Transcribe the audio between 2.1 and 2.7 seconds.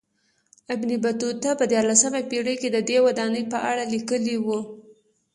پېړۍ کې